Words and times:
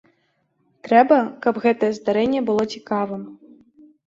Трэба, 0.87 1.17
каб 1.43 1.59
гэтае 1.67 1.91
здарэнне 1.99 2.41
было 2.49 2.67
цікавым. 2.79 3.23